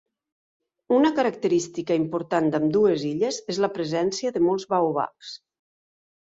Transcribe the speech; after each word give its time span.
Una 0.99 1.11
característica 1.19 1.97
important 2.03 2.47
d'ambdues 2.55 3.05
illes 3.11 3.39
és 3.55 3.61
la 3.67 3.71
presència 3.77 4.33
de 4.39 4.43
molts 4.49 4.67
baobabs. 4.73 5.37